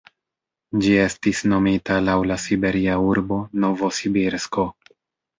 [0.83, 4.65] Ĝi estis nomita laŭ la siberia urbo Novosibirsko.